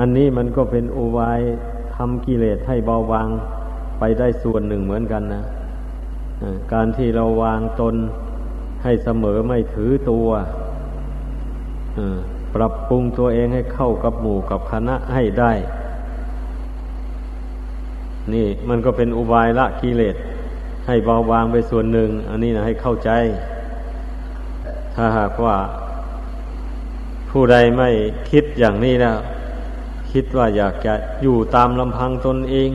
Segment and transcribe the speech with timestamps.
[0.00, 1.40] อันนี้มันก็เป็นอุบาย
[1.96, 3.28] ทำกิเลสให้เบาบาง
[3.98, 5.42] ไปได้ส่วนหนึ่งเหมือนกันนะ
[6.72, 7.94] การที่เราวางตน
[8.84, 10.28] ให้เสมอไม่ถือตัว
[12.54, 15.52] ปรับปรุงตัวเองให้เข้ากับหมู่กับคณะให้ได้
[18.32, 20.16] นี่มันก็เป็นอุบายละกิเลส
[20.86, 23.10] ให้เบาบางไปส่วนหนึ่ง อันนี้นะให้เข้าใจ
[24.94, 25.56] ถ้าหากว่า
[27.30, 27.90] ผู้ใดไม่
[28.30, 29.16] คิดอย่างนี้แล้ว
[30.12, 32.70] คิดว่าอยากจะอยู่ตามลำพังตนเอง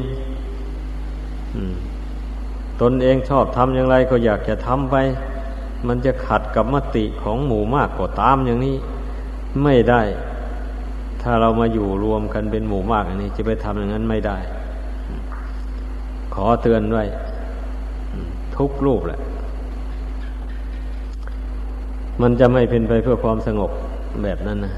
[2.82, 4.96] ตนเองชอบทำอย่างไรก็อยากจะทำไป
[5.88, 8.76] มันจะขัดกับมติของหมู่มากก็ตามอย่างนี้
[9.64, 10.02] ไม่ได้
[11.22, 14.38] ถ้าเรามาอยู่รวมกันเป็นหมู่มากอันนี้ จะไปทำอย่างนั้นไม่ได้
[16.34, 17.04] ขอเตือนไว้
[18.58, 19.20] ทุกรูปแหละ
[22.22, 23.72] มันจะไม่เป็นไปเพื่อความสงบ
[24.24, 24.74] แบบนั้นนะ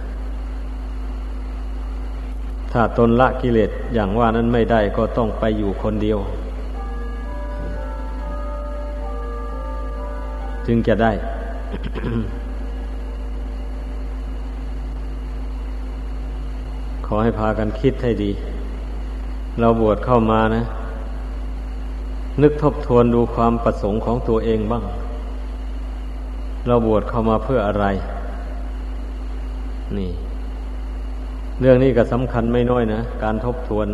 [2.80, 6.20] ถ้าตนละกิเลสอย่างว่านั้นไม่ได้ก็ต้องไปอยู่คนเดียว
[10.67, 11.11] จึงจะได้
[17.05, 18.31] ขอให้พากันคิดให้ดี
[19.59, 20.64] เราบวชเข้ามานะ
[22.42, 24.83] นึกทบทวนดูความประสงค์ของตัวเองบ้าง
[26.67, 27.86] เราบวชเข้ามาเพื่ออะไร
[30.00, 30.11] นี่
[31.59, 33.88] เรื่องนี้ก็สำคัญไม่น้อยนะ การทบทวน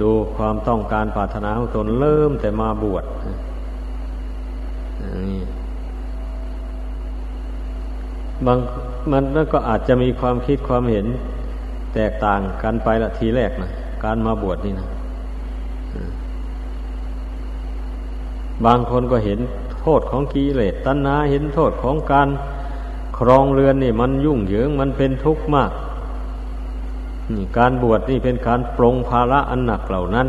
[0.00, 5.42] ดูความต้องการปรารถนาของตนเริ่มแต่มาบวชนี่
[8.46, 8.58] บาง
[9.12, 11.06] มันก็อาจจะมีความคิดความเห็น
[11.94, 13.70] แตกต่างกันไปละทีแรกนะ
[14.04, 14.88] การมาบวชนี่นะ
[18.66, 19.38] บางคนก็เห็น
[19.80, 22.28] โทษของกิเลสตัณหาเห็นโทษของการ
[23.18, 25.70] ครองเรือนนี่ มันยุ่งเหยิงมันเป็นทุกข์มาก
[27.58, 30.28] การบวชนี่เป็นการปรงภาระอันหนักเหล่านั้น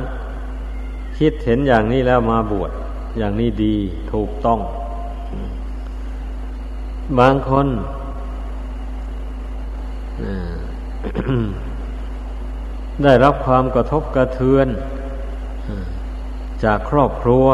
[1.17, 2.71] คิดเห็นอย่างนี้แล้วมาบวช
[3.17, 3.75] อย่างนี้ดี
[4.13, 4.59] ถูกต้อง
[7.19, 7.67] บางคน
[13.03, 14.67] ได้รับความกระทบกระเทือน
[16.63, 17.47] จากครอบครัว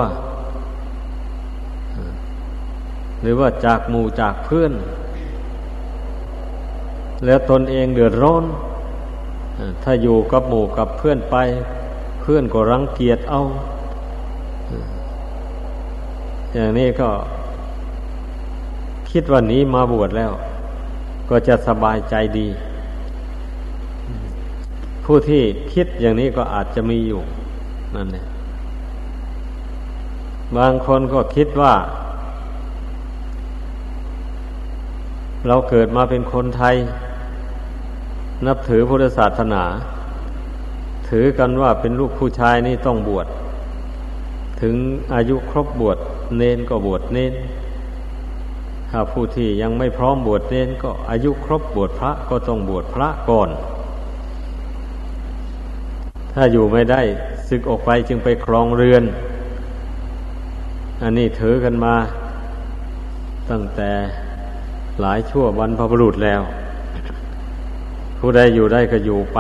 [3.21, 4.73] หรือว่าจากหมู่จากเพื่อน
[7.25, 8.43] แล้วตนเองเดือดร้อน
[9.83, 11.35] ถ้าอยู่กับหมู่กับเพื่อนไป
[12.21, 13.41] เพื่อนก็รังเกียจเอา
[16.53, 17.09] อย่างนี้ก็
[19.11, 20.31] คิดวันนี้มาบวชแล้ว
[21.29, 22.47] ก็จะสบายใจดี
[25.03, 25.41] ผู้ที่
[25.73, 27.21] คิดอย่างนี้ก็อาจจะมีอยู่
[27.95, 28.25] นั่นแหละ
[30.57, 31.73] บางคนก็คิดว่า
[35.47, 36.75] เราเกิดมาเป็นคนไทย
[38.43, 39.63] นับถือพุทธศาสนา
[41.09, 43.27] ถือกันว่าเป็นลูกผู้ชายนี่ต้องบวช
[44.61, 44.75] ถึง
[45.13, 45.97] อายุครบบวช
[46.37, 47.33] เนนก็บวชเนน
[48.91, 53.49] ถ้าผู้ที่ยังไม่พร้อมบวชเนนก็อายุครบบวชพระก็ต้องบวชพระก่อน
[56.33, 57.01] ถ้าอยู่ไม่ได้
[57.49, 59.03] ศึกออกไปจึงไปครองเรือน
[61.01, 61.95] อันนี้ถือกันมา
[63.51, 63.91] ตั้งแต่
[65.01, 66.41] หลายชั่ววันพระบุรุษแล้ว
[68.27, 69.39] ผู้ใดอยู่ได้ก็อยู่ไป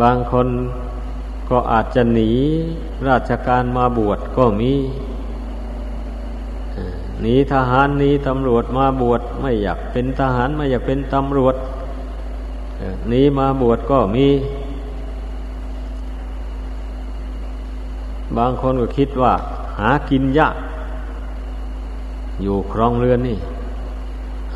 [0.00, 0.48] บางคน
[1.50, 2.30] ก็อาจจะหนี
[3.08, 4.72] ราชการมาบวชก็มี
[7.20, 11.56] หนีทหารหนีตำรวจมาบวชไม่อยากเป็นทหารไม่อยากเป็นตำรวจ
[13.08, 14.28] หนีมาบวชก็มี
[18.36, 19.32] บางคนก็คิดว่า
[19.78, 20.56] หากินยาก
[22.42, 23.38] อยู่ครองเรือนนี่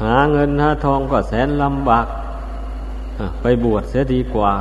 [0.03, 2.07] หาเงินหาทองก็แสนลำบาก
[3.41, 4.53] ไปบวชเสียดีกว่า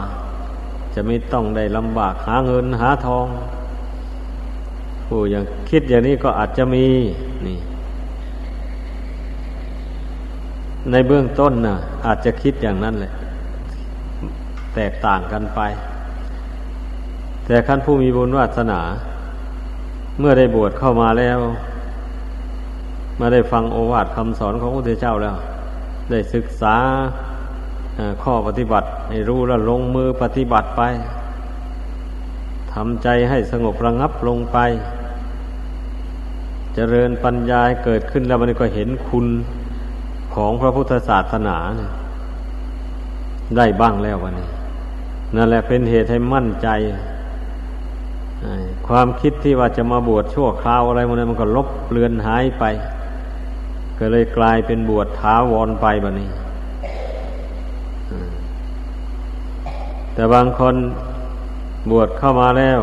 [0.94, 3.26] จะไม่ต้องได้ลำบาก หาเงินหาทอง
[5.08, 6.86] ผู้อย่างคิดอย่างนี้ก็อาจจะมี
[7.48, 7.60] นี่
[10.92, 11.76] ในเบื้องต้นนะ่ะ
[12.06, 13.12] อาจจะคิดอย่างนั้นแหละ
[14.76, 15.60] แตกต่างกันไป
[17.46, 18.82] แต่ขั้นผู้มีบุญวาสนา
[20.20, 21.40] เมื่อได้บวชเข้ามาแล้ว
[23.20, 25.36] มาได้ฟังโอวาทคำสอนของพระพุทธเจ้าแล้ว
[26.12, 26.76] ได้ศึกษา
[28.24, 30.82] ข้อปฏิบัติ ให้รู้แล้วลงมือปฏิบัติไป
[32.74, 34.58] ทำใจให้สงบระงับลงไป
[36.76, 39.28] จเจริญปัญญาเกิดขึ้นแล้วมันก็เห็นคุณ
[40.36, 41.58] ของพระพุทธศาสนา
[43.58, 44.48] ได้บ้างแล้ววันนี้
[45.36, 46.68] นั่นแหละเป็นเหตุให้มั่นใจ
[48.88, 52.64] ความคิดที่ว่าจะมาบวชชั่วคราวอะไรมันมันก็ลบเลือนหายไป
[54.00, 56.30] ก็เลยกลายเป็นบวชท้าวรไปแบบนี้
[60.14, 60.76] แต่บางคน
[61.92, 62.80] บวชเข้ามาแล้ว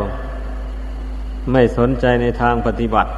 [1.53, 3.11] ไม่สนใจในทางปฏิบัติ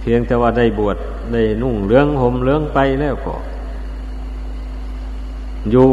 [0.00, 0.96] เพียงแต่ว่าได้บวช
[1.32, 3.34] ได้นุ่งเลื้องห่มเลื้องไปแล้วก็
[5.70, 5.88] อยู่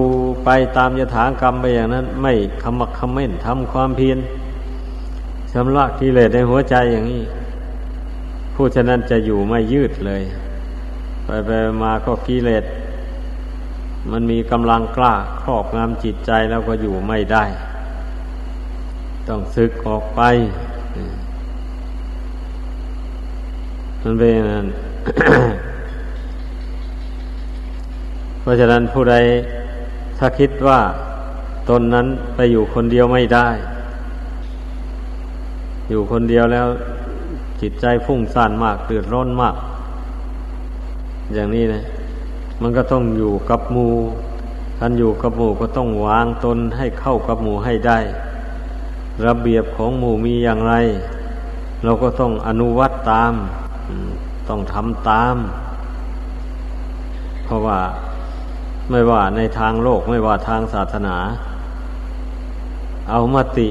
[0.46, 4.18] ไปตามยถากรรมไปอย่างนั้น ไม่คำมักคำเม่นทำความเพียร
[5.52, 7.24] ชำระกิเลสในหัวใจอย่างนี้
[8.54, 10.24] ผู้ฉะนั้นจะอยู่ไม่ยืดเลย
[11.26, 11.50] ไปไป
[11.84, 12.66] มาก็กิเลส
[14.12, 17.44] มันมีกำลังกล้าครอบงำจิตใจแล้วก็อยู่ไม่ได้
[19.28, 20.22] ต้องซึกออกไป
[24.02, 24.68] มันเป็นนั้น
[28.42, 29.16] เพราะฉะนั้นผู้ใด
[30.18, 30.80] ถ้าคิดว่า
[31.70, 33.48] ตนนั้นไปอยู่คนเดียวไม่ได้
[35.90, 36.68] อยู่คนเดียวแล้ว
[37.62, 39.56] จิตใจฟุ้งซ่านมากเดือดร้อนมาก
[41.34, 41.84] อย่างนี้นะ
[42.62, 43.94] มันก็ต้องอยู่กับหมู่
[44.80, 48.00] ท่านอยู่กับหมู่ก็ต้องวางตนให้เข้ากับหมู่ให้ได้
[49.26, 50.74] ระเบียบของหมู่มีอย่างไร
[51.84, 53.34] เราก็ต้องอนุวัตตาม
[54.50, 55.36] ต้องทำตาม
[57.44, 57.80] เพราะว่า
[58.92, 61.18] ไม่ว่าในทางโลกไม่ว่าทางศาสนา
[63.10, 63.68] เอามติ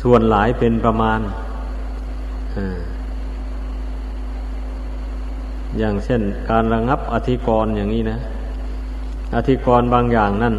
[0.00, 1.20] ส่วนหลายเป็นประมาณ
[2.56, 2.80] อ่า
[5.78, 6.20] อย่างเช่น
[6.50, 8.18] การระงับอธิกรณ์อย่างนี้นะ
[9.36, 10.54] อธิกรณ์บางอย่างนั่น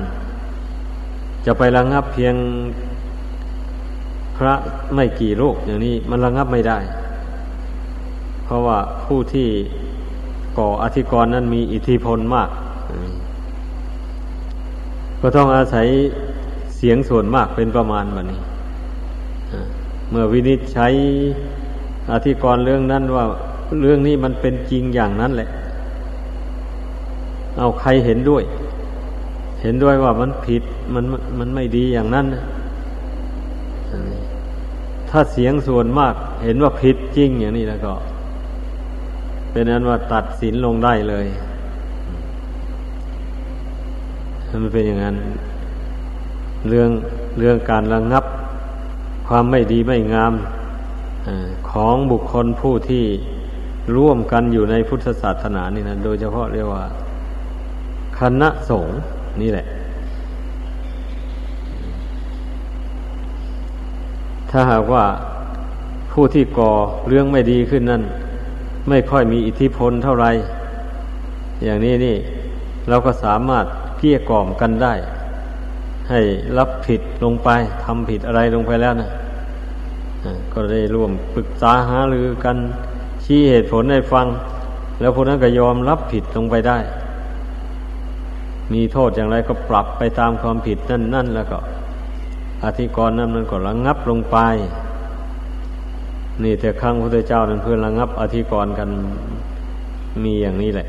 [1.45, 2.35] จะไประงับเพียง
[4.37, 4.53] พระ
[4.95, 6.79] ไม่กี่โรคอย่างนี้มันระงับไม่ได้
[8.43, 9.49] เพราะว่าผู้ที่
[10.57, 12.49] ก่ออธิกรณ์นั้นมีอิทธิพลมาก
[15.21, 15.87] ก็ต้องอาศัย
[16.75, 18.39] เสียงส่วนมากเป็นประมาณแบบนี้
[20.09, 20.87] เมื่อวินิจใช้
[22.11, 23.25] อธิกรณ์เรื่องนั้นว่า
[23.79, 25.49] เรื่องนี้มันเป็นจริงอย่างนั้นแหละ
[27.57, 28.43] เอาใครเห็นด้วย
[29.61, 30.63] เห็นด้วยว่ามันผิด
[30.93, 31.03] มัน
[31.39, 32.25] มันไม่ดีอย่างนั้น
[35.09, 36.13] ถ้าเสียงส่วนมาก
[36.43, 37.93] เห็นว่าผิดจริงอย่างนี้แล้วก็
[39.51, 41.27] เป็นนั้นว่าตัดสินลงได้เลย
[44.63, 45.15] มันเป็นอย่างนั้น
[46.69, 46.89] เรื่อง
[47.39, 48.25] เรื่องการระงงับ
[49.27, 50.33] ความไม่ดีไม่งาม
[51.69, 53.05] ของบุคคลผู้ที่
[53.95, 56.83] ร่วมกันอยู่ในพุทธศาสนานี่นะโดยเฉพาะเรียกว่า
[58.19, 58.99] คณะสงฆ์
[59.41, 59.65] นี่แหละ
[64.49, 65.05] ถ้าหากว่า
[66.11, 66.71] ผู้ที่ก่อ
[67.07, 68.03] เรื่องไม่ดีขึ้นนั่น
[68.89, 70.31] ไม่ค่อยมีอิทธิพลเท่าไหร่
[71.63, 72.17] อย่างนี้นี่
[72.89, 73.65] เราก็สามารถ
[73.97, 74.93] เกลี้ยกล่อมกันได้
[76.09, 76.19] ให้
[76.57, 77.49] รับผิดลงไป
[77.83, 79.09] ทำผิดอะไรลงไปแล้วนะ
[80.53, 82.57] ก็ได้ร่วมปรึกษาหารือกัน
[83.23, 84.25] ชี้เหตุผลให้ฟัง
[84.99, 86.77] แล้วคนนั้นก็ยอมรับผิดลงไปได้
[88.73, 91.57] มีโทษอย่างไรก็ปรับไปตามความผิดนั่นนั่นแล้วก็
[92.63, 94.37] อธิกรณ์นั้นมันก็ระงงับลงไป
[96.43, 98.89] นี่แต่ครั้งพระเจ้านั้นเพื่อระงงับ อธิกรณ์กัน
[100.23, 100.87] มีอย่างนี้แหละ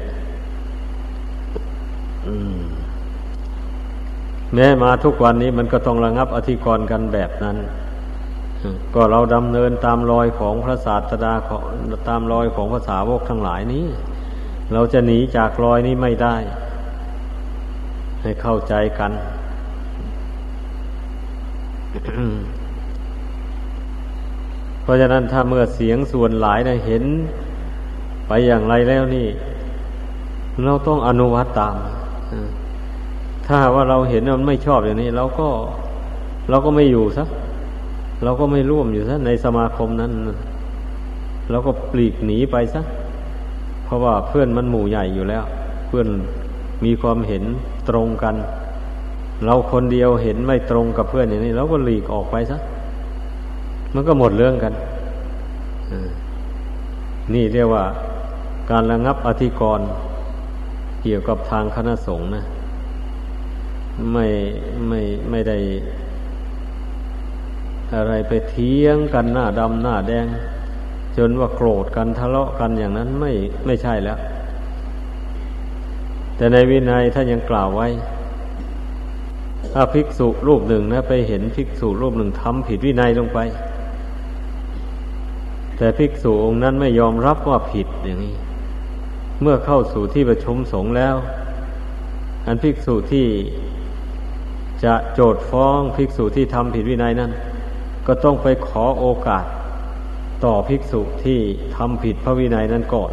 [4.55, 7.57] แม้มาทุกวันนี้มันก็ต้องระงงับอธิกรณ์กันแบบนั้น
[8.95, 11.65] ก็เราดำเนินตามรอยของพระศาสดาของ
[12.09, 13.87] ตามรอยของภาษาวกทั้งหลายนี้
[14.73, 16.37] เราจะหนีจากรอยนี้ไม่ได้
[18.23, 19.13] ให้เข้าใจกัน
[24.83, 27.05] เพราะฉะนั้นถ้าเมื่อเสียงส่วนหลายได้เห็น
[28.27, 29.29] ไปอย่างไรแล้วนี่
[30.65, 31.77] เราต้องอนุวัตตาม
[33.47, 35.49] ถ้าว่าเราเห็นมันไม่ชอบอย่างนี้เราก็
[36.51, 37.29] เราก็ไม่อยู่สัก
[38.25, 40.13] เราก็ไม่ร่วมอยู่ซะในสมาคมนั้น
[41.51, 42.83] เราก็ปลีกหนีไปซะ
[43.85, 45.45] เพราะว่าเพื่อนมันหมู่ใหญ่อยู่แล้ว
[45.89, 46.09] เพื่อน
[46.85, 47.43] มีความเห็น
[47.89, 48.35] ตรงกัน
[49.45, 52.59] เราคนเดียวเห็นไม่ตรงกับเพื่อนอย่างนี้เราก็หลีกออกไปซะ
[53.95, 54.73] มันก็หมดเรื่องกัน
[57.35, 57.85] นี่เรียกว่า
[58.71, 59.87] การระงับอธิกรณ์
[61.03, 62.45] เกี่ยวกับทางคณะสงฆ์นะ
[64.13, 64.27] ไม่
[64.89, 65.01] ไม่
[65.31, 65.59] ไม่ได้
[67.95, 70.27] อะไรไปเทียงกันหน้าดำหน้าแดง
[71.17, 73.33] จนว่าโกรธกันทะเลาะกันอย่างนั้นไม่
[73.67, 74.19] ไม่ใช่แล้ว
[76.37, 77.89] แต่ในวินัยท่านยังกล่าวไว้
[79.73, 83.39] ถ้าภิกษุรูปหนึ่งนะ ไปเห็นภิกษุรูปหนึ่งทำผิดวินัยลงไป
[85.77, 88.35] แต่ภิกษุองค์นั้นไม่ยอมรับว่าผิดอย่างนี้
[89.43, 91.15] เมื่อเข้าสู่ที่ประชุมสงฆ์แล้ว
[92.47, 93.27] อันภิกษุที่
[94.85, 97.31] จะโจทฟ้องภิกษุที่ทำผิดวินัยนั้น
[98.07, 99.45] ก็ต้องไปขอโอกาส
[100.45, 101.39] ต่อภิกษุที่
[101.77, 103.13] ทำผิดพระวินัยนั้นก่อน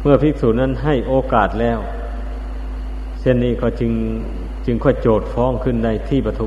[0.00, 1.78] เมื่อภิกษุนั้นให้โอกาสแล้ว
[3.20, 3.92] เช่นนี้ก็จึง
[4.66, 6.46] จึงค่อยโจทย์ฟ้องขึ้นในที่ประทุ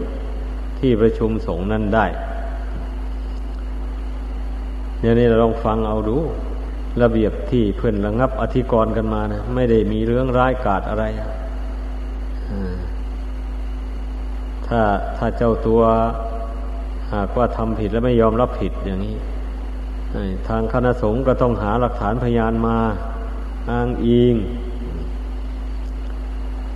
[0.79, 2.05] ที่ประชุมสงฆ์นั้นได้
[5.01, 6.17] อย่างนี้เราลองฟังเอาดู
[7.01, 11.05] ระเบียบที่เพื่อนระงับอธิกรณ์กันมานะไม่ได้มีเรื่องร้ายกาจอะไร
[14.67, 14.81] ถ้า
[15.17, 15.81] ถ้าเจ้าตัว
[17.13, 19.17] หากว่าทำผิดแล้วไม่ยอมรับผิดอย่างนี้
[20.47, 22.77] ทางคณะสงฆ์ก็ต้องหาหลักฐานพยานมา
[23.71, 24.35] อ้างอิง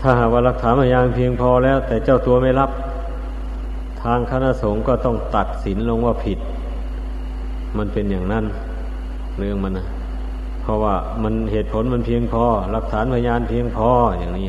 [0.02, 2.72] ถ้าหากว่าหลักฐานพยานเพียงพอแล้ว แต่เจ้าตัวไม่รับ
[4.04, 6.40] ทางคณะสงฆ์ก็ต้องตัดสินลงว่าผิด
[7.78, 8.46] มันเป็นอย่างนั้น
[9.38, 9.86] เรื่องมันนะ
[10.62, 14.48] เพราะว่ามันเหตุผลมันเพียงพอ หลักฐานพยานเพียงพออย่างนี้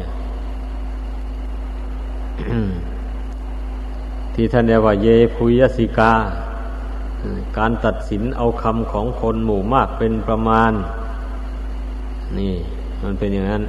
[4.34, 6.12] ที่ท่านเรียกว่าเยพุยสิกา
[7.58, 10.72] การตัดสินเอาคำของคนหมู่มากเป็นประมาณ
[12.38, 12.54] นี่
[13.02, 13.62] มันเป็นอย่างนั้น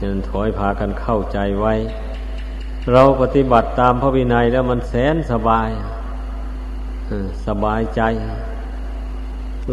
[0.00, 1.74] ยันถอยพากันเข้าใจไว้
[2.92, 5.70] เราปฏิบัติตามพระวินัยแล้วมันแสนสบาย
[7.46, 8.02] สบายใจ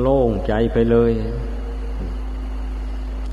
[0.02, 1.12] โล่งใจไปเลย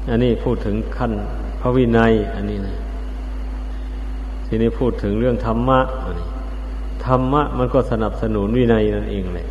[0.08, 1.12] อันนี้พูดถึงขั้น
[1.60, 2.74] พระวินัย อันนี้นะ
[4.54, 5.80] ทีนี้พูดถึงเรื่องธรรมะ
[7.06, 9.48] ธรรมะมันก็สนับสนุนวินัยนั่นเองแหละ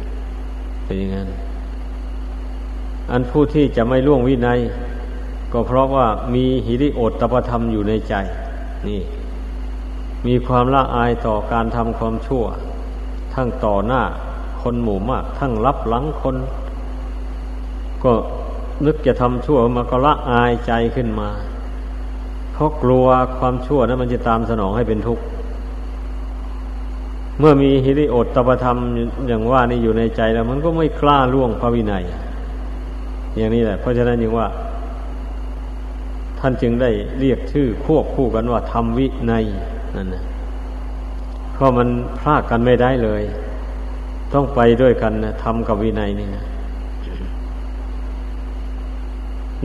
[0.84, 1.30] เป็นอย่างนั้น
[3.12, 4.60] อันผู้ที่จะไม่ล่วงวินัย
[5.54, 8.14] ก็เพราะว่ามีหิริโอตตปธรรมอยู่ในใจ
[8.88, 9.02] นี่
[10.28, 12.44] มีความละอายต่อการทำความชั่ว
[13.34, 14.02] ทั้งต่อหน้า
[14.62, 16.36] คนหมู่มาก ทั้งรับหลังคน
[18.04, 18.12] ก็
[18.86, 21.30] นึกจะทำชั่วมาก็ละอายใจขึ้นมา
[22.54, 23.06] เพราะกลัว
[23.38, 25.24] ความชั่วนั้นมันจะตามสนองให้เป็นทุกข์
[27.40, 28.78] เมื่อมีฮิริโอตตปธรรม
[29.28, 32.04] อย่างว่านี่อยู่ในใจแล้ว มันก็ไม่กล้าล่วงพระวินัย
[33.38, 34.48] อย่างนี้แหละ เพราะฉะนั้นยังว่า
[36.40, 39.46] ท่านจึงได้เรียกชื่อควบคู่กันว่าธรรมวินัย
[39.96, 40.24] นั่นนะ
[41.54, 41.88] เพราะมัน
[42.20, 43.24] พลากกันไม่ได้เลย
[44.34, 46.46] ต้องไปด้วยกันนะธรรมกับวินัยนี่นะ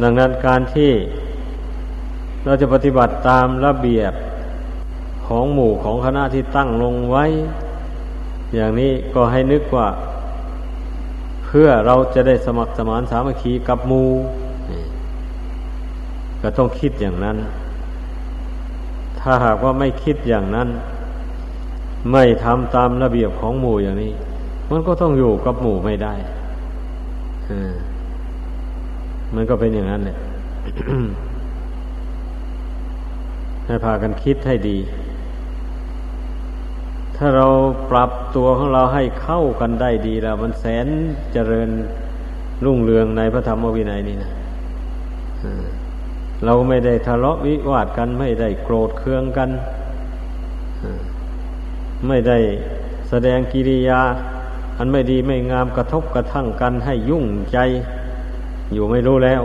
[0.03, 0.91] ดังนั้นการที่
[2.47, 4.13] เราจะปฏิบัติตามระเบียบ
[5.27, 7.25] ของหมู่ของคณะที่ตั้งลงไว้
[8.55, 9.89] อย่างนี้ก็ให้นึกว่า
[11.45, 14.11] เพื่อเราจะได้สมัครสมานสามัคคีกับหมู่
[16.43, 17.37] ก็ต้องคิดอย่างนั้น
[19.21, 20.69] ถ้าหากว่าไม่คิดอย่างนั้น
[22.13, 24.13] ไม่ทำตามระเบียบของหมู่อย่างนี้
[24.71, 26.15] มันก็ต้องอยู่กับหมู่ไม่ได้
[29.35, 30.17] มันก็เป็นอย่างนั้นแหละ
[33.67, 34.79] ให้พากันคิดให้ดี
[37.17, 37.47] ถ้าเรา
[37.91, 40.87] ปรับตัวของเราให้เข้ากันได้ดีแล้ว มันแสน
[41.33, 41.71] เจริญ
[42.65, 44.31] รุ่งเรืองในพระธรรมวินัยนี่นะ
[46.45, 49.51] เราไม่ได้ทะเลาะวิวาทกันไม่ได้โกรธเคืองกัน
[52.09, 52.39] ไม่ได้
[53.09, 54.01] แสดงกิริยา
[54.79, 57.59] อันไม่ดีไม่งามกระทบกระทั่งกันให้ยุ่งใจ
[58.73, 59.43] อยู่ไม่รู้แล้ว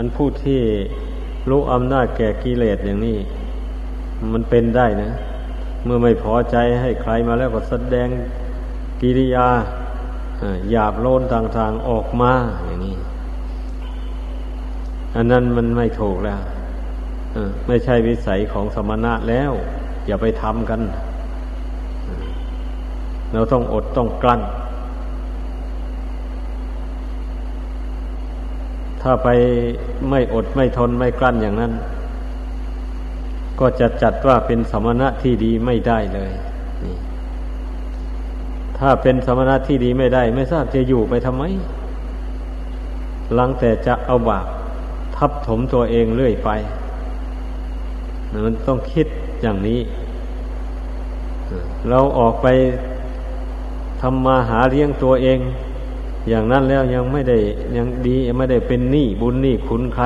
[0.00, 0.60] อันผู้ที่
[1.50, 3.18] รู้อำนาจแก่กิเลสอย่างนี้
[4.32, 5.10] มันเป็นได้นะ
[5.84, 8.08] เมื่อไม่พอใจให้ใครมาแล้วก็แสดง
[9.00, 9.48] กิริยา
[10.70, 12.32] หยาบโลนต่างๆออกมา
[12.66, 12.96] อย่างนี้
[15.16, 16.40] อันนั้นมันไม่ถูกแล้ว
[17.66, 19.52] ไม่ใช่วิสัยของสมณะแล้ว
[20.06, 20.80] อย่าไปทำกัน
[23.32, 24.40] เราต้องอดต้องกลั้น
[29.02, 29.28] ถ้าไป
[30.08, 31.72] ไม่อดไม่ทนไม่กลั้นอย่างนั้น
[33.60, 36.32] ก็จะจัดว่าเป็นสมณะที่ดีไม่ได้เลย
[38.78, 41.44] ถ้าเป็นสมณะที่ดีไม่ได้ ไม่ทราบจะอยู่ไปทำไม
[43.34, 44.46] หลังแต่จะเอาบาป
[45.16, 46.50] ทับถมตัวเองเรื่อยไป
[48.44, 49.06] มันต้องคิด
[49.42, 49.80] อย่างนี้
[51.88, 52.46] เราออกไป
[54.00, 55.38] ทำมาหาเลี้ยงตัวเอง
[56.28, 57.38] อย่างนั้นแล้วยังไม่ได้
[57.76, 60.04] ยังดีไม่ได้เป็นหนี้บุญหนี้คุณใคร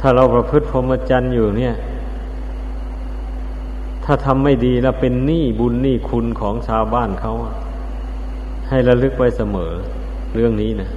[0.00, 1.74] ถ้าเราประพฤติพรหมจรรย์อยู่เนี่ย
[4.04, 7.32] ถ้าทำไม่ดีแล้วเป็นหนี้บุญหนี้คุณของชาวบ้านเขา
[8.68, 9.72] ให้ระลึกไว้เสมอ
[10.34, 10.90] เรื่องนี้นะ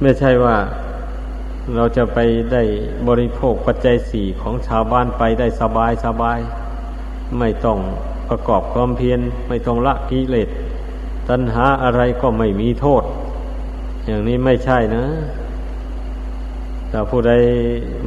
[0.00, 0.56] ไม่ใช่ว่า
[1.76, 2.18] เราจะไป
[2.52, 2.62] ได้
[3.08, 6.38] บริโภคปัจจัยสี่ของชาวบ้านไปได้สบายสบาย
[7.38, 7.78] ไม่ต้อง
[8.32, 10.48] ประกอบความเพียรไม่ต้องละกิเลส
[11.28, 13.02] ตัณหาอะไรก็ไม่มีโทษ
[14.06, 15.04] อย่างนี้ไม่ใช่นะ
[16.88, 17.32] แต่ผู้ใด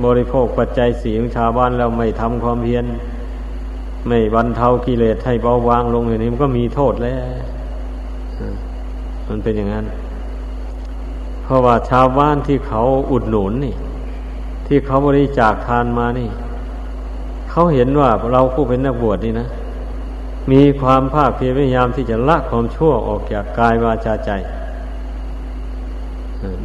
[0.06, 2.86] บริโภคปัจจัยสีของชาวบ้านแล้วไม่ทำความเพียร
[4.08, 7.26] ไม่บรรเทากิเลสให้เบาบางลงอย่างนี้มันก็มีโทษแล้ว
[9.28, 9.86] มันเป็นอย่างนั้น
[11.44, 13.76] เพราะว่าชาวบ้านที่เขาอุดหนุนนี่
[14.68, 16.30] ที่เขาบริจาคทานมานี่
[17.52, 19.48] เขาเห็นว่าเราผู้เป็นนักบวชนี่นะ
[20.52, 24.32] มีความภาคเพียรพยายามที่จะละความชั่วออกจากกายวาจาใจ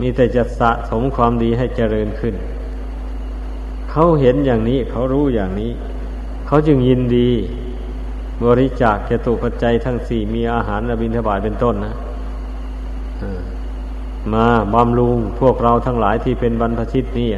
[0.00, 2.34] มีแต่จะสะสมความดีให้เจริญขึ้น
[3.90, 5.72] เขาเห็นอย่างนี้เขารู้อย่างนี้
[6.46, 7.30] เขาจึงยินดี
[8.44, 11.94] บริจาคเจตุปัจจัยทั้งสี่มีอาหารและบิณฑบาตเป็นต้นนะ
[14.32, 17.30] มาบำรุงพวกเราทั้งหลายที่เป็นบรรพชิตนี่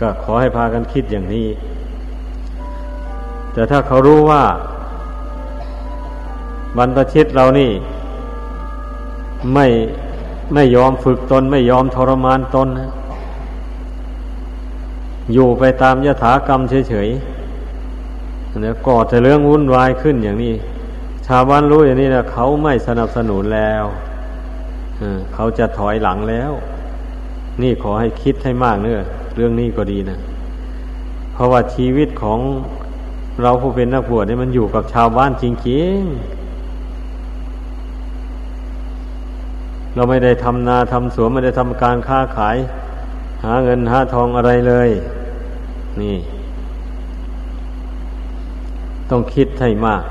[0.00, 1.48] ก็ขอให้พากันคิดอย่างนี้
[3.52, 4.42] แต่ถ้าเขารู้ว่า
[6.76, 7.70] บรรพชิตเรานี่
[9.54, 9.66] ไม่
[10.54, 12.90] ไม่ยอมฝึกตน ไม่ยอมทรมานตนนะ
[15.32, 20.54] อยู่ไปตามยถากรรมเฉยๆเนี่ยก่อแต่เรื่องวุ่นวายขึ้นอย่างนี้
[21.26, 23.84] ชาวบ้านรู้อย่างนี้นะเขาไม่สนับสนุนแล้ว
[25.34, 26.52] เขาจะถอยหลังแล้ว
[27.62, 29.00] นี่ขอให้คิดให้มากเนื้อ
[29.36, 30.18] เรื่องนี้ก็ดีนะ
[31.32, 32.38] เพราะว่าชีวิตของ
[33.42, 36.39] เราผู้เป็นนักบวชนี่มันอยู่กับชาวบ้านจริงๆ
[39.94, 42.56] เราไม่ได้ทำนาทำสวนไม่ได้ทำการค้าขาย
[43.44, 44.90] หาเงินหาทองอะไรเลย
[46.00, 46.16] นี่
[49.10, 50.02] ต้องคิดให้มาก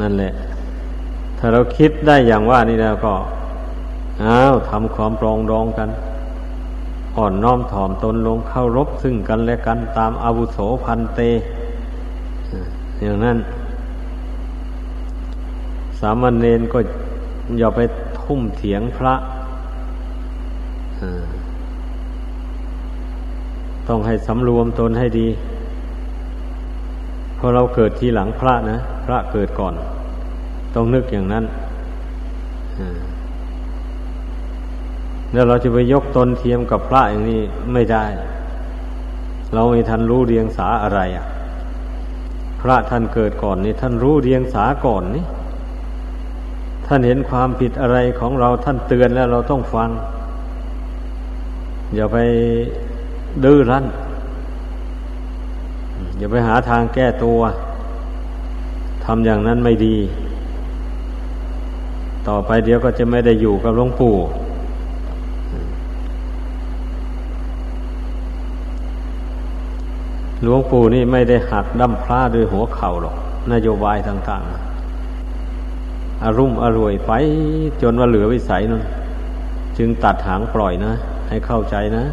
[0.00, 0.32] นั่นแหละ
[1.38, 3.14] ถ้าเราคิดได้อย่างว่านี่แล้วก็
[4.22, 5.90] อ้าวทำความปรองดองกัน
[7.16, 11.20] อ่อนน้อมถ่อมตนลงเข้ารบซึ่งกันและกันตามอาวุโสพันเต
[13.02, 13.38] อย่างนั้น
[16.00, 16.78] สามเณรก็
[17.58, 17.80] อย่าไป
[18.24, 19.14] ทุ่มเถียงพระ
[23.88, 25.28] ต้องให้สำรวมตนให้ดี
[27.36, 29.74] เพราะเราเกิดทีหลังพระนะ พระเกิดก่อน
[30.74, 31.44] ต้องนึกอย่างนั้น
[35.32, 38.04] แล้วเราจะไปยกตนเทียมกับพระอย่างนี้ไม่ได้
[39.54, 41.26] เราไม่ทันรู้เรียงสาอะไรอะ
[42.60, 45.24] พระท่านเกิดก่อนนี่ท่านรู้เรียงสาก่อนนี่
[46.86, 49.90] ท่านเห็นความผิดอะไรของเราท่านเตือนแล้วเราต้องฟัง
[51.94, 52.18] อย่าไป
[53.44, 53.84] ดื้อรั้น
[56.18, 57.40] อย่าไปหาทางแก้ตัว
[59.04, 59.96] ทำอย่างนั้นไม่ดี
[62.28, 64.16] ต่อไปเดี๋ยวก็จะไม่ได้อยู่กับหลวงปู่
[70.42, 73.16] หลวงปู่นี่ไม่ได้หักดั้มพระด้วยหัวเข่าหรอก
[73.52, 74.63] นโยบายต่าง ๆ
[76.24, 77.12] อารุ่มอร่วยไป
[77.82, 78.82] จนว่าเหลือวิสัยนั่น
[79.78, 80.92] จึงตัดหางปล่อยนะ
[81.28, 82.04] ให้เข้าใจนะ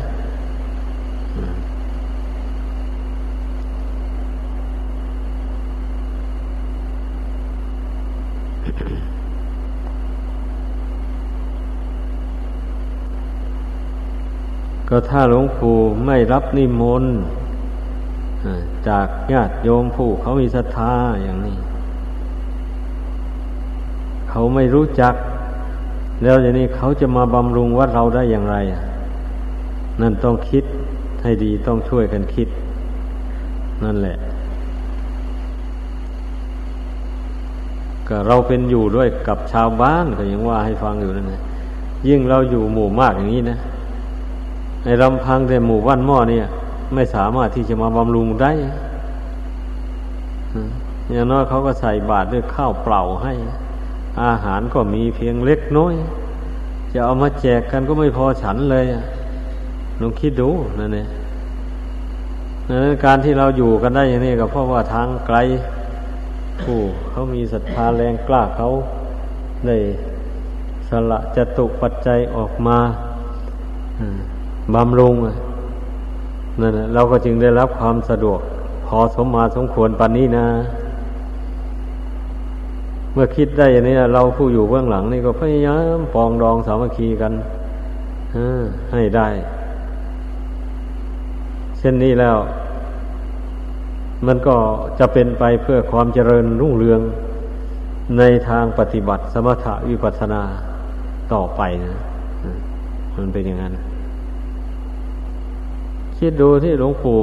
[14.89, 17.13] ก็ถ้าหลวงปู่ไม่รับนิมนต์
[18.87, 20.93] จากญาติโยมผู้เขามีศรัทธา
[21.23, 21.57] อย่างนี้
[24.31, 25.13] เขาไม่รู้จัก
[26.23, 28.55] แล้วอย่างนี้เขาจะมาบำรุงวัดเราได้อย่างไร
[30.01, 30.63] นั่นต้องคิด
[31.23, 32.47] ให้ดีต้องช่วยกันคิด
[33.83, 34.17] นั่นแหละ
[38.07, 41.41] ก็เราเป็นอยู่ด้วยกับชาวบ้านก็ยังว่าให้ฟังอยู่นั่นแหละ
[42.07, 43.57] ยิ่งเราอยู่หมู่มากอย่างนี้นะ
[44.83, 46.45] ในลำพังแต่หมู่บ้านหม้อเนี่ย
[46.93, 48.51] ไม่สามารถที่จะมาบำรุงได้
[51.11, 53.33] อย่างน้อยเขาก็ใส่บาตรด้วยข้าวเปล่าให้
[54.23, 55.93] อาหารก็มีเพียงเล็กน้อย
[56.93, 58.85] จะเอามาแจกกันก็ไม่พอฉันเลย
[60.01, 61.07] ลองคิดดูนั่นเอง
[62.69, 65.37] นั้นการที่เราอยู่กันได้อย่างนี้ก็เพราะว่าทางไกล
[66.61, 68.67] ผู้เขามีศรัทธาแรงกล้าเขา
[69.67, 69.77] ได้
[70.89, 72.77] สละจตุปัจจัยออกมา
[74.75, 75.15] บำรุง
[76.61, 78.39] นั่นเราก็จึงได้รับความสะดวก
[78.87, 80.45] พอสมมาสมควรปานนี้นะ
[83.13, 87.33] เมื่อคิดได้อย่างนี้เราผู้อยู่เบื้องหลังนี่ก็พยายามปองดองสามัคคีกัน
[88.93, 89.27] ให้ได้
[91.77, 92.37] เช่นนี้แล้ว
[94.27, 94.55] มันก็
[94.99, 97.01] จะเป็นไปเพื่อความเจริญรุ่งเรือง
[98.17, 100.41] ในทางปฏิบัติสมถะวิปัสสนา
[101.33, 101.93] ต่อไปนะ
[103.15, 103.73] มันเป็นอย่างนั้น
[106.17, 107.17] คิดดูที่หลวงปู่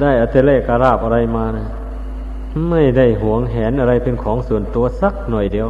[0.00, 1.66] ได้อัตเลกราบอะไรมานะ
[2.70, 5.68] ไม่ได้หวงแหนอะไรเป็นของส่วนตัวสักหน่อยเดียว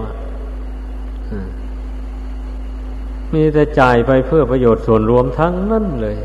[3.32, 6.16] มีแต่จ่ายไปเพื่อประโยชน์ส่วนรวมทั้งนั้นเลย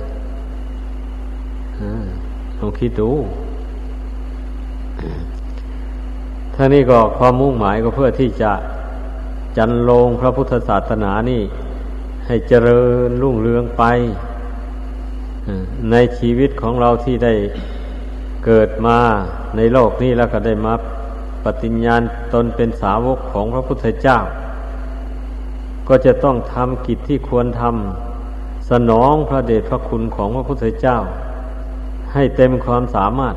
[2.59, 3.11] ลองคิดดู
[6.55, 8.51] ท่านี้ก็ความมุ่งหมายก็เพื่อที่จะ
[9.57, 11.41] จันลงพระพุทธศาสนานี่
[12.27, 13.83] ให้เจริญรุ่งเรืองไป
[15.91, 17.33] ในชีวิตของเราที่ได้
[18.45, 18.97] เกิดมา
[19.55, 20.73] ในโลกนี้แล้วก็ได้มา
[21.43, 22.01] ปฏิญญาณ
[22.33, 24.17] ตนเป็นสาวกของพระพุทธเจ้า
[25.87, 30.97] ก็จะต้องทำกิจที่ควรทำสนองพระเดชพระคุณของพระพุทธเจ้า
[32.13, 33.35] ให้เต็มความสามารถ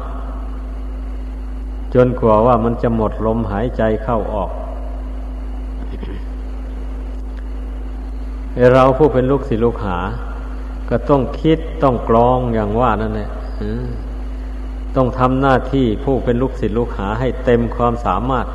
[1.94, 4.50] จนกว่าว่ามันจะหมดลมหายใจเข้าออก
[8.72, 9.98] เราผู้เป็นลูกศิษย์ลูกหา
[10.90, 13.30] ก็ต้องคิดต้องกรองอย่างว่านั่นแหละ
[14.96, 18.46] ต้องทำหน้าที่ผู้เป็นลูกศิษย์ลูกหาให้เต็มความสามารถ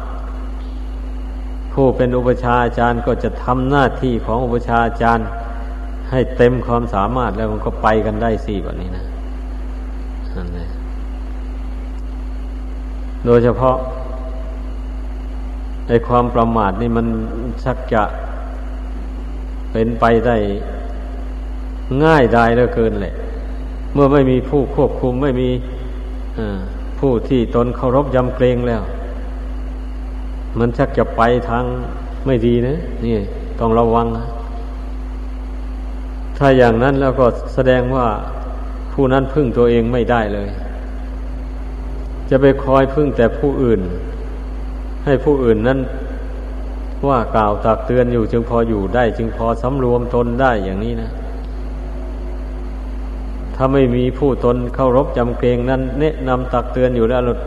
[1.73, 5.28] ผู้เป็นอุปชาอาจารย์ก็จะทำหน้าที่ของอุปชาอาจารย์
[6.10, 9.06] ให้เต็มความสามารถแล้วมันก็ไปกันได้สี่แบบนี้นะ
[10.36, 10.58] นน
[13.25, 13.75] โดยเฉพาะ
[15.88, 17.08] ในความประมาทนี่มัน
[17.63, 18.04] ชักจะ
[19.71, 20.38] เป็นไปได้
[22.04, 23.15] ง่ายได้เหลือเกินแหละ
[23.93, 25.49] เมื่อไม่มีผู้ควบคุมไม่มี
[26.99, 28.82] ผู้ที่ตนเคารพยำเกรงแล้ว
[30.60, 31.63] มันชักจะไปทาง
[32.25, 33.15] ไม่ดีนะนี่
[33.60, 34.08] ต้องระวัง
[36.38, 38.08] ถ้าอย่างนั้นแล้วก็แสดงว่า
[38.93, 40.49] ผู้นั้นพึ่งตัวเองไม่ได้เลย
[42.30, 43.82] จะไปคอยพึ่งแต่ผู้อื่น
[45.06, 45.80] ให้ผู้อื่นนั้น
[47.08, 51.10] ว่ากล่าวตักเตือนอยู่จึงพออยู่ได้ จึงพอสำรวมตนได้อย่างนี้นะ
[53.62, 57.39] ถ้าไม่มีผู้ตนเข้ารบจำเกรงนั้นแนะนำตักเตือนอยู่แล้วหลุด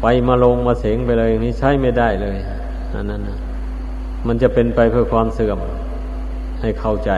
[0.00, 2.36] ไปมาลงมาเสงไปเลยอย่างนี้ใช้ไม่ได้เลย
[2.94, 3.38] อันนั้นนะ
[4.26, 5.58] มันจะเป็นไปเพื่อความเสื่อม
[6.60, 7.10] ให้เข้าใจ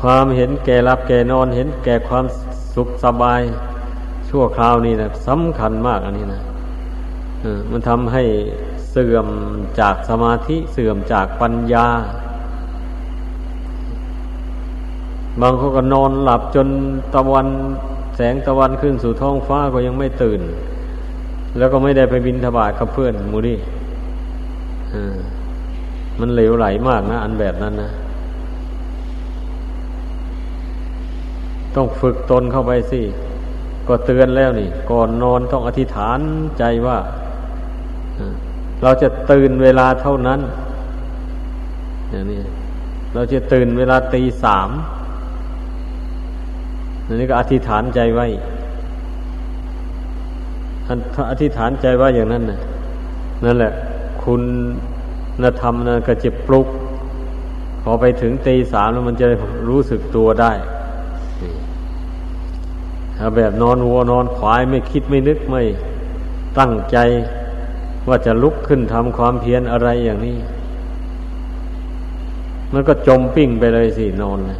[0.00, 2.24] ความเห็นแก่รับแก่นอนเห็นแก่ความ
[2.74, 3.40] สุขสบาย
[4.28, 6.42] ชั่วคราวนี้นะสำคัญมากอันนี้นะ
[7.70, 8.22] มันทำให้
[8.90, 9.26] เสื่อม
[9.80, 11.86] จากสมาธิเสื่อมจากปัญญา
[15.40, 16.68] บางคนก็นอนหลับจน
[17.14, 17.48] ตะวัน
[18.16, 20.40] แสงตะวันขึ้นสู่ท้องฟ้าก็ยังไม่ตื่น
[21.58, 23.58] แล้วก็ไม่ได้ไปบินทบาทกับเพื่อนมูนี่
[26.20, 27.90] มันเหลวไหลมากนะ อันแบบนั้นนะ
[31.74, 33.00] ต้องฝึกตนเข้าไปสิ
[33.88, 36.20] ก็เตือนแล้วนี่ ก่อนนอนต้องอธิษฐาน
[36.58, 36.98] ใจว่า
[38.82, 40.40] เราจะตื่นเวลาเท่านั้น
[42.10, 42.40] อย่างนี้
[43.14, 44.70] เราจะตื่นเวลาตีสาม
[47.06, 48.26] อันนี้ก็อธิษฐานใจไว้
[51.14, 52.60] ถ้าอธิษฐานใจว่าอย่างนั้นนะ
[53.44, 53.72] นั่นแหละ
[54.22, 54.42] คุณ
[55.42, 56.68] นธรรมนะก็จะปลุก
[57.82, 59.26] พอไปถึงตีสามแล้วมันจะ
[59.68, 60.52] รู้สึกตัวได้
[63.16, 65.62] ถ้าแบบนอนวัวนอนควายไม่คิดไม่นึกไม่
[66.58, 66.96] ตั้งใจ
[68.08, 70.36] ว่าจะลุกขึ้นทำความเพียรอะไรอย่างนี้
[72.72, 74.58] มันก็จมปิ้งไปเลยสินอนเลย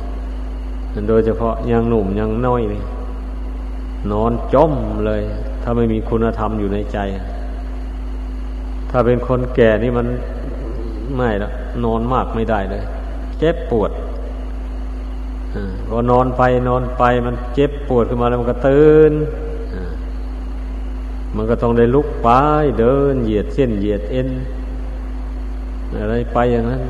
[1.09, 2.83] โดยเฉพาะยังหนุ่มยังน้อยนี่
[4.13, 4.73] นอนจม
[5.07, 5.23] เลย
[5.63, 6.99] ถ้าไม่มีคุณธรรมอยู่ในใจ
[8.91, 10.07] ถ้าเป็นคนแก่นี่มัน
[11.17, 11.51] ไม่ละ
[11.85, 12.83] นอนมากไม่ได้เลย
[13.39, 13.91] เจ็บปวด
[15.91, 19.13] ก็นอนไปนอนไปมันเจ็บปวดขึ้นมาแล้วมันก็ตื่น
[21.37, 22.29] มันก็ต้องได้ลุกไป
[22.81, 24.29] เดินเหยียดเส้นเหยียดเอ็น
[26.01, 26.83] อะไรไปอย่างนั้น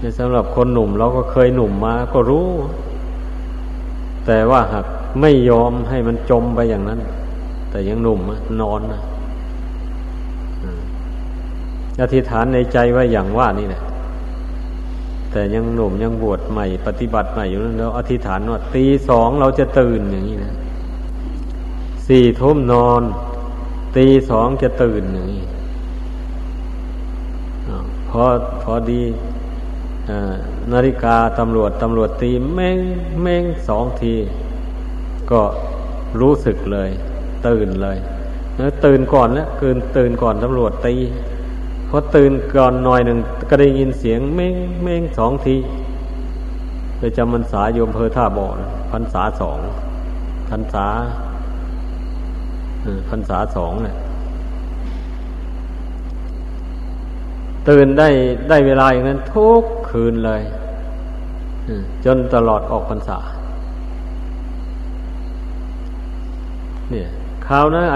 [0.00, 2.48] ในสำหรับคนหนุ่มเราก็เคยหนุ่มมาก็รู้
[4.26, 4.86] แต่ว่าหาก
[5.20, 7.00] ไม่ยอมให้มันจมไปอย่างนั้น
[7.70, 8.20] แต่ยังหนุ่ม
[8.60, 9.02] นอนนะ
[12.02, 13.82] อธิษฐานในใจว่าอย่างว่านี่แหละ
[15.30, 20.54] แต่ยังหนุ่มยังบวชใหม่ ปฏิบัติใหม่อยู่นั้นแล้วอธิษฐานว่าตีสองเราจะตื่นอย่างนี้นะ
[22.06, 23.02] สี่ทุ่มนอน
[23.96, 25.44] ตีสองจะตื่นอย่างนี้
[28.08, 28.22] พอ
[28.62, 29.00] พอดี
[30.72, 32.78] นาฬิกาตำรวจตำรวจตีเม่ง
[33.22, 34.14] เม่งสองที
[35.30, 35.42] ก็
[36.20, 36.90] รู้สึกเลย
[37.46, 37.98] ตื่นเลย
[38.56, 40.94] แล้วตื่นก่อนแล้วคืนตื่นก่อนตำรวจตี
[41.88, 43.18] พอตื่นก่อนหน่อยหนึ่ง
[43.50, 45.56] ก็ได้ยินเสียงเม่งเม่งสองที
[46.98, 48.48] เลยจำพรรษาโยมเพอท่าบ่อ
[48.92, 49.58] พรรษาสอง
[50.50, 50.86] พรรษา
[53.10, 53.96] พรรษาสองเนี่ย
[57.68, 58.08] ตื่นได้
[58.48, 60.42] ได้เวลาอย่างนั้นทุก คืนเลย
[62.04, 63.18] จนตลอดออกพรรษา
[66.90, 67.08] เนี่ย
[67.46, 67.86] คราวนั้น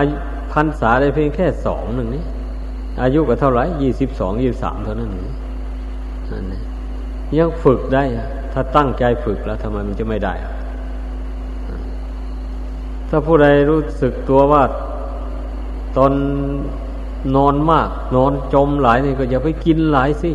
[0.53, 2.25] พรรษาได้เพียงแค่สองหนึ่งนี้
[3.03, 5.33] อายุก็เท่าไหร่ยี่สิบสองยี่สามเท่านั้นนี่
[7.39, 8.03] ยังฝึกได้
[8.53, 10.35] ถ้าตั้งใจฝึกแล้วทำไมมันจะไม่ได้
[13.11, 14.63] ถ้าถ้าผู้ใดรู้สึกตัวว่า
[15.97, 16.13] ตอน
[17.37, 20.31] นอนมาก นอนจมหลายนี่ก็อย่าไปกินหลายสิ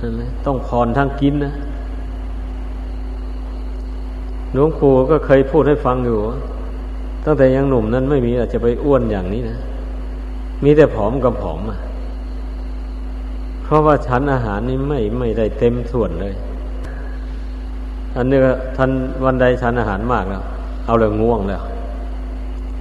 [0.00, 1.52] นั่นแหละต้องผ่อนทางกินนะ
[4.52, 6.18] หลวงปู่ก็เคยพูดให้ฟังอยู่
[7.24, 9.58] ตั้งแต่ยังหนุ่มนั้นไม่มีอาจจะไปอ้วนอย่างนี้นะ
[10.64, 11.78] มีแต่ผอมกับผอมอะ
[13.64, 16.34] เพราะว่าชั้นอาหารนี่ไม่ไม่ได้เต็มส่วนเลย
[18.16, 18.38] อันนี้
[18.76, 18.90] ท่าน
[19.24, 20.42] วันใดชั้นอาหารมากแล้ว
[20.86, 21.62] เอาเลยง่วงแล้ว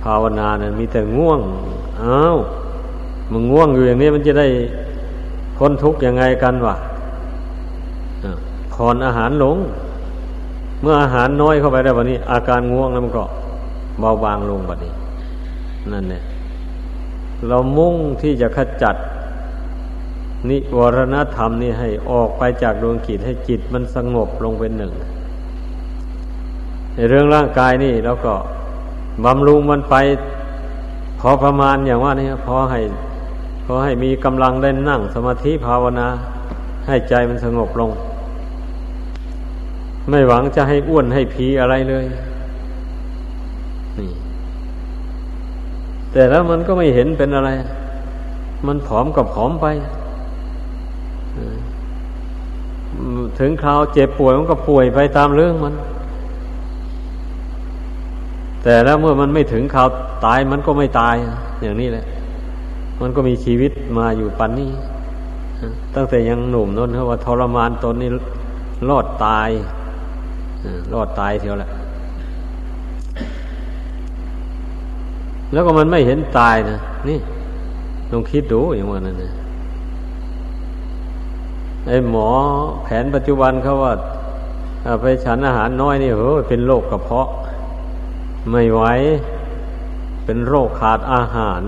[0.03, 1.39] ภาวนาเนี่ยมีแต่ง่วง
[2.01, 2.37] อ้าว
[3.31, 4.47] มึงง่วงอยู่อย่างนี้มันจะได้
[5.57, 6.75] พ้นทุกข์ยังไงกันวะ
[8.73, 9.57] ผ่อนอาหารลง
[10.81, 13.23] เมื่ออาหารน้อยเข้าไปแล้ววันนี้ อาการง่วงแล้วมันก็
[13.99, 14.93] เบาบางลงบัดนี้
[15.91, 16.23] นั่นเนี่ย
[17.47, 18.95] เรามุ่งที่จะขจัด
[20.49, 24.93] นิวรณธรรมนี่ให้ออกไปจากดวงกิจให้จิตมันสงบลงเป็นหนึ่ง
[26.95, 28.33] ในเรื่องร่างกายนี่เราก็
[29.25, 29.95] บำรุงมันไป
[31.19, 32.79] พอประมาณอย่างว่านี่พอให้
[33.65, 36.07] พอให้มีกำลังได้นั่งสมาธิภาวนา
[36.87, 37.89] ให้ใจมันสงบลง
[40.11, 42.05] ไม่หวังจะให้อ้วนให้พีอะไรเลย
[43.97, 44.09] นี่
[46.11, 47.49] แต่แล้วมันก็ไม่เห็นเป็นอะไร
[48.67, 49.67] มันผอมกับผอมไป
[53.39, 55.73] ถึงคราวเจ็บป่วยมันก็ป่วยไปตามเรื่องมัน
[58.63, 59.87] แต่แล้วเมื่อมันไม่ถึงคราว
[60.25, 61.15] ตายมันก็ไม่ตาย
[61.61, 62.05] อย่างนี้แหละ
[63.01, 64.69] มันก็มีชีวิตมาอยู่ปันนี้
[65.95, 68.09] ตั้งแต่ยังหนุ่มนั่นเพราะว่าทรมานตนนี้
[68.89, 69.49] รอดตาย
[70.93, 71.69] รอดตายเทียวแหละ
[75.51, 76.77] แล้วก็มันไม่เห็นตายนะ
[77.09, 77.19] นี่
[78.11, 79.33] ลองคิดดูอย่างว่านั้นนะ
[81.87, 82.29] ไอ้หมอ
[82.83, 83.93] แผนปัจจุบันเขาว่า
[85.01, 87.27] ไปฉันอาหารน้อยนี่เฮ้ยเป็นโรคกระเพาะ
[88.51, 88.81] ไม่ไหว
[90.25, 91.63] เป็นโรคขาดอาหาร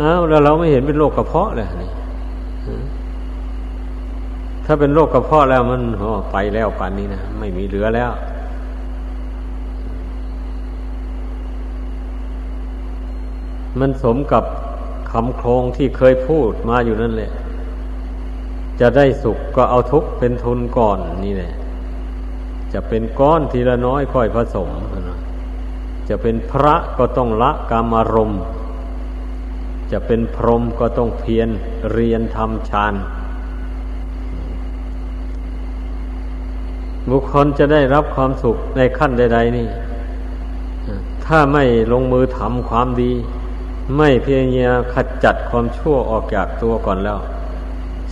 [0.00, 1.90] อ้าวแล้วเราไม่เห็นเป็นโรคกระเพาะเลยนี่
[4.66, 5.82] ถ้าเป็นโรคกระเพาะแล้วมัน
[6.32, 8.10] ไปแล้วป่านนี้นะไม่มีเหลือแล้ว
[13.80, 14.44] มันสมกับ
[15.12, 17.30] คำโครงที่เคยพูดมาอยู่นั่นแหละ
[18.80, 21.52] จะได้สุขก็เอาทุกเป็นทุนก่อนนี่แหละ
[22.72, 24.70] จะเป็นก้อนทีละน้อยค่อยผสม
[26.08, 28.42] จะเป็นพระก็ต้องละกามารมณ์
[29.92, 31.48] จะเป็นพรหมก็ต้องเพียร
[31.92, 32.94] เรียนทำฌาน
[37.10, 39.68] บุคคลจะได้รับความสุขในขั้นใด ๆ นี่
[41.26, 43.12] ถ้าไม่ลงมือทำความดี
[43.96, 47.18] ไม่เพียงยาขจัดความชั่วออกจากตัวก่อนแล้ว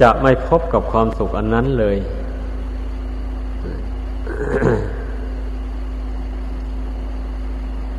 [0.00, 1.96] จะไม่พบกับความสุขอันนั้นเลย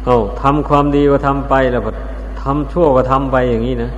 [0.04, 1.82] เอาทำความดีก็ทำไปแล้ว
[2.44, 3.92] ทำชั่วก็ทำไปอย่างนี้นะ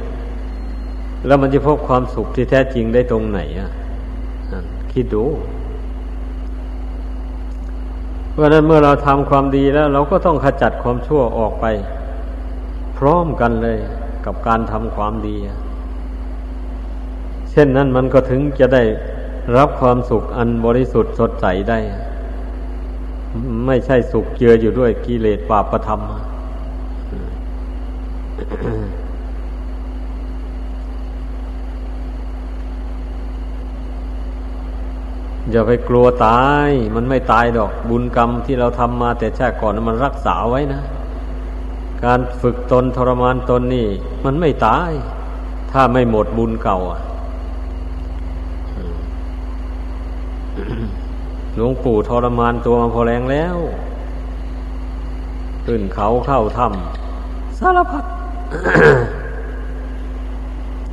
[1.26, 3.70] แล้วมันจะพบความสุขที่แท้จริงได้ตรงไหนอะ
[4.92, 5.24] คิดดู
[8.38, 11.66] เพราะนั้นเมื่อเราทำความดีแล้ว เราก็ต้องขจัดความชั่วออกไป
[12.98, 13.80] พร้อมกันเลย
[14.26, 15.38] กับการทำความดี
[17.52, 18.84] เช่นนั้นมันก็ถึงจะได้
[19.58, 21.80] รับความสุขอันบริสุทธิ์สดใสได้
[23.66, 26.02] ไม่ใช่สุขเจืออยู่ด้วยกิเลสบาปประธรรม
[35.52, 40.82] อย่าไปกลัวตาย มันไม่ตายดอก บุญกรรมที่เราทำมาแต่ชาติก่อนมันรักษาไว้นะ
[42.04, 43.88] การฝึกตนทรมานตนนี่
[44.26, 44.92] มันไม่ตาย
[45.72, 47.00] ถ้าไม่หมดบุญเก่าอะ
[51.56, 53.58] หลวงปู่ทรมานตัวมาพอแรงแล้ว
[55.66, 58.06] ขึ้นเขาเข้าถ้ำสารพัด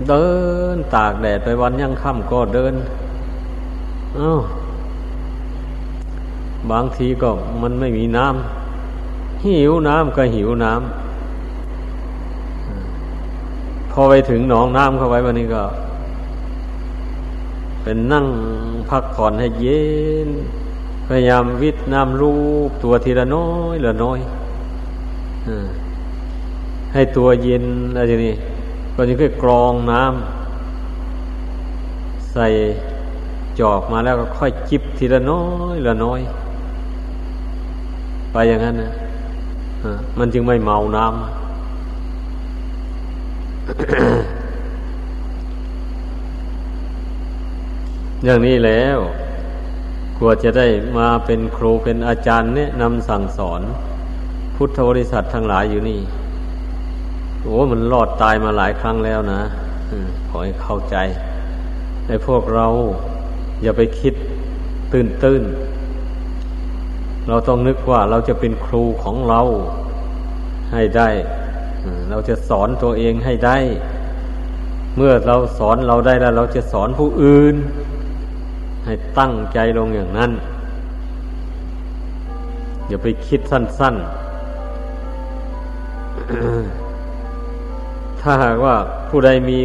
[0.08, 0.26] เดิ
[0.74, 2.74] นตากแดดไปวันยังค่ำก็เดิน
[4.18, 4.40] อ้า
[6.70, 7.30] บางทีก็
[7.62, 10.82] มันไม่มีน้ำหิวน้ำก็หิวน้ำ
[13.90, 15.62] พอไปถึงหนองน้ำเข้าไปวันนี้ก็
[17.82, 18.26] เป็นนั่ง
[18.90, 19.82] พักผ่อนให้เย็
[20.26, 20.28] น
[21.06, 22.34] พยายามวิทน้ำรู
[22.68, 24.18] ปตัวทีละน้อยละน้อย
[26.92, 27.64] ให้ตัวเย็น
[27.96, 28.34] อะไรนี่
[28.94, 32.46] ก็ยังค่อยกรองน้ำใส่
[33.60, 36.20] จอกมาแล้วก็ค่อยจิบทีละน้อยละน้อย
[38.32, 38.92] ไปอย่างนั้นนะ
[40.18, 41.14] มันจึงไม่เมาน้ำ
[48.24, 48.98] อย่างนี้แล้ว
[50.16, 50.66] กลัวจะได้
[50.98, 53.60] มาเป็นครูเป็นอาจารย์เนี่ยนำสั่งสอน
[54.56, 56.00] พุทธบริษัททั้งหลายอยู่นี่
[57.40, 59.40] โอ้มันรอดตายมาหลายครั้งแล้วนะ
[60.28, 60.96] ขอให้เข้าใจ
[62.06, 62.66] ในพวกเรา
[63.62, 64.14] อย่าไปคิด
[64.92, 65.42] ตื่นตื้น
[67.28, 69.40] เราต้องนึกว่าเราจะเป็นครูของเรา
[70.72, 71.08] ให้ได้
[72.10, 73.56] เราจะสอนตัวเองให้ได้
[74.96, 77.54] เมื่อเราสอนเราได้แล้ว เราจะสอนผู้อื่น
[78.84, 80.30] ให้ตั้งใจลงอย่างนั้น
[82.88, 84.06] อย่าไปคิดสั้น ๆ
[88.20, 88.74] ถ้าหากว่า
[89.08, 89.58] ผู้ใดมี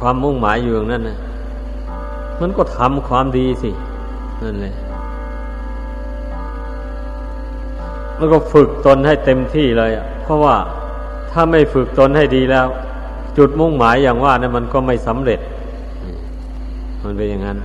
[0.00, 1.18] ความมุ่งหมายอยู่อย่างนั้นนะ
[2.40, 3.70] มันก็ทำความดีสิ
[4.42, 4.74] นั่นแหละ
[8.16, 10.56] แล้วก็ฝึกตนให้เต็มที่เลยอะเพราะว่า
[11.30, 12.66] ถ้าไม่ฝึกตนให้ดีแล้ว
[13.38, 15.40] จุดมุ่งหมายอย่างว่านะั้นมันก็ไม่สำเร็จ
[17.04, 17.58] มันเป็นอย่างนั้น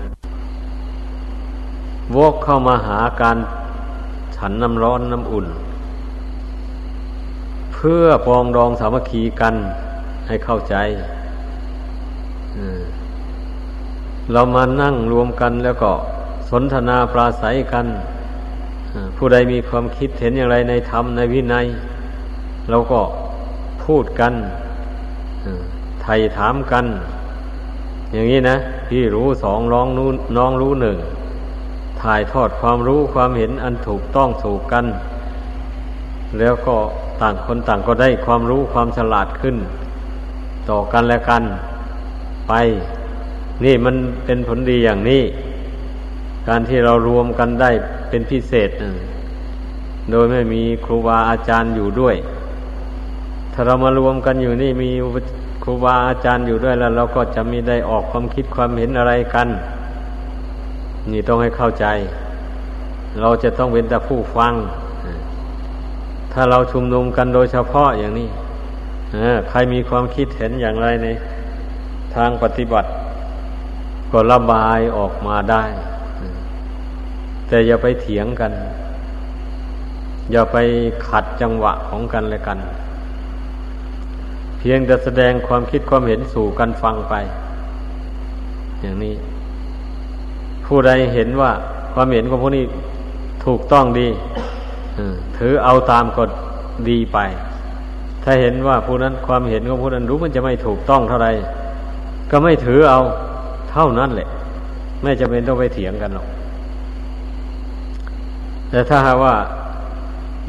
[2.15, 3.37] วกเข้ามาหาการ
[4.35, 5.47] ฉันน้ำร้อนน้ำอุ่น
[7.73, 9.55] เพื่อปองดองสามัคคีกัน
[10.27, 10.75] ให้เข้าใจ
[14.31, 15.91] เรามานั่งรวมกันแล้วก็
[16.49, 17.85] สนทนาปราศัยกัน
[19.17, 21.65] ผู้ใดมีความคิดเห็นอย่างไรในธรรมในวินัย
[22.69, 23.01] เราก็
[23.83, 24.33] พูดกัน
[26.01, 26.85] ไถ่ถามกัน
[28.13, 28.57] อย่างนี้นะ
[28.87, 30.97] พี่รู้สองร้องนู้น้องรู้หนึ่ง
[32.01, 34.85] ถ่ายทอดความรู้ความเห็นอันถูกต้องถูกกัน
[36.39, 36.75] แล้วก็
[37.21, 39.55] ต่างคนต่างก็ได้ความรู้ความฉลาดขึ้น
[40.69, 41.43] ต่อกันและกัน
[42.47, 42.53] ไป
[43.63, 45.23] นี่มันเป็นผลดีอย่างนี้
[46.47, 47.69] การที่เรารวมกันได้
[48.09, 48.69] เป็นพิเศษ
[50.11, 52.15] โดยไม่มีครูบาอาจารย์อยู่ด้วย
[53.53, 54.89] ถ้าเรามารวมกันอยู่นี่มี
[55.63, 59.47] ครูบาอาจารย์อยู่ด้วยแล้ว เราก็จะมีได้ออกความคิดความเห็นอะไรกัน
[61.11, 61.85] นี่ต้องให้เข้าใจ
[63.21, 64.53] เราจะต้องเป็นแต่ผู้ฟัง
[66.33, 68.29] ถ้าเราชุมนุมกันโดยเฉพาะอย่างนี้
[69.49, 71.07] ใครมีความคิดเห็นอย่างไรใน
[72.15, 72.87] ทางปฏิบัติ
[74.13, 75.63] ก็ระบายออกมาได้
[77.47, 78.51] แต่อย่าไปเถียงกัน
[80.31, 80.57] อย่าไป
[81.07, 82.59] ขัดจังหวะของกันและกัน
[84.57, 87.15] เพียงแต่แสดงความคิดความเห็นสู่กันฟังไป
[88.81, 89.15] อย่างนี้
[90.65, 91.51] ผู้ใดเห็นว่า
[91.93, 92.65] ความเห็นของผู้นี้
[93.45, 94.07] ถูกต้องดี
[95.37, 96.23] ถือเอาตามก็
[96.89, 97.17] ดีไป
[98.23, 101.27] ถ้าเห็นว่าผู้นั้นความเห็นของผู้นั้นรู้มันจะไม่ถูกต้องเท่าไร
[102.31, 103.01] ก็ไม่ถือเอา
[103.73, 104.27] เท่านั้นแหละ
[105.01, 106.27] ไม่จำเป็นต้องไปเถียงกันหรอก
[108.69, 109.35] แต่ถ้าหาว่า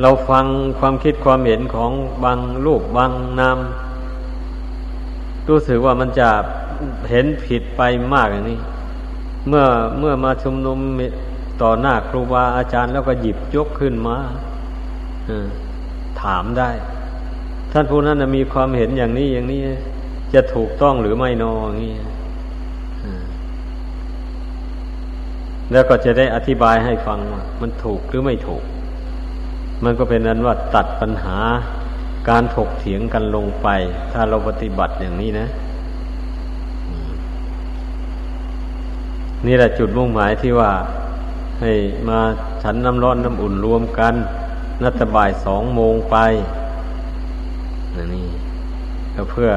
[0.03, 0.45] เราฟัง
[0.79, 1.91] ความคิดความเห็นของ
[2.25, 3.11] บางลูกบาง
[3.41, 3.59] นาม
[5.49, 6.29] รู้สึกว่ามันจะ
[7.11, 7.83] เห็นผิดไป
[8.15, 8.59] มากอย่างนี้
[9.49, 9.65] เมื่อ
[9.99, 10.79] เมื่อมาชุมนุม
[11.63, 14.17] ต่อหน้าครูบาอาจารย์แล้วก็หยิบยกขึ้นมา
[16.23, 16.71] ถามได้
[17.73, 19.61] ท่านผู้นั้นมีความเห็นอย่างนี้อย่างนี้
[20.35, 21.95] จะถูกต้องหรือไม่นออย่างนี้
[25.73, 28.63] แล้วก็จะได้อธิบายให้ฟังว่ามันถูกหรือไม่ถูก
[29.85, 31.39] มันก็เป็นนั้นว่าตัดปัญหา
[32.29, 33.69] การถกเถียงกันลงไป
[34.13, 35.49] ถ้าเราปฏิบัติอย่างนี้นะ
[39.47, 40.71] นี่แหละจุดมุ่งหมายที่ว่า
[41.61, 41.73] ให้
[42.09, 42.19] มา
[42.63, 44.15] ฉันน้ำร้อนน้ำอุ่นรวมกัน
[44.83, 46.17] นัตบ่ายสองโมงไป
[48.15, 48.29] นี่
[49.15, 49.51] ก็เพื่อ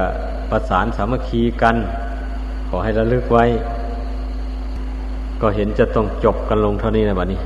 [0.50, 1.76] ประสานสามัคคีกัน
[2.68, 3.46] ขอให้ระลึกไว้
[5.42, 7.40] ก็เห็นจะต้องจบกันลงเท่านี้นะบัดนี้